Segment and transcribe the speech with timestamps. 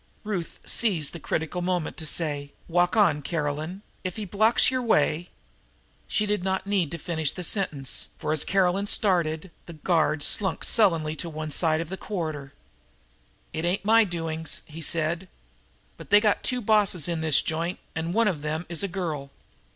[0.23, 3.83] Ruth seized the critical moment to say: "Walk on, Caroline.
[4.03, 5.29] If he blocks your way"
[6.07, 10.23] She did not need to finish the sentence, for, as Caroline started on, the guard
[10.23, 12.51] slunk sullenly to one side of the corridor.
[13.53, 15.27] "It ain't my doings," he said.
[15.97, 19.29] "But they got two bosses in this joint, and one of them is a girl.